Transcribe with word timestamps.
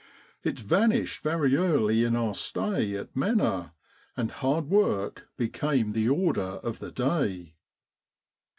It 0.43 0.57
vanished 0.59 1.21
very 1.21 1.55
early 1.55 2.03
in 2.03 2.15
our 2.15 2.33
stay 2.33 2.95
at 2.95 3.15
Mena, 3.15 3.75
and 4.17 4.31
hard 4.31 4.67
work 4.67 5.27
became 5.37 5.91
the 5.91 6.09
order 6.09 6.57
of 6.63 6.79
the 6.79 6.91
day. 6.91 7.53